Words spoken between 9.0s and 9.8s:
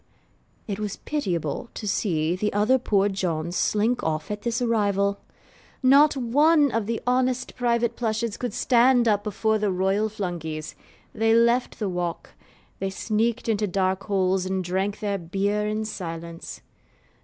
up before the